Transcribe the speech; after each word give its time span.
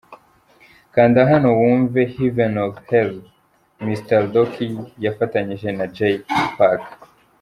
Kanda 0.93 1.19
hano 1.31 1.47
wumve'Heaven 1.59 2.53
or 2.63 2.73
Hell' 2.89 3.21
Mr 3.85 4.19
Rock 4.33 4.53
yafatanyije 5.05 5.69
na 5.77 5.85
Jay 5.95 6.15
Pac. 6.57 6.81